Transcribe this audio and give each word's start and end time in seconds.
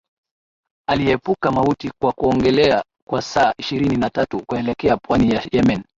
aliyeepuka 0.87 1.51
mauti 1.51 1.91
kwa 2.01 2.11
kuogelea 2.11 2.83
kwa 3.05 3.21
saa 3.21 3.53
ishirini 3.57 3.97
na 3.97 4.09
tatu 4.09 4.45
kuelekea 4.45 4.97
pwani 4.97 5.31
ya 5.33 5.41
yemen 5.51 5.83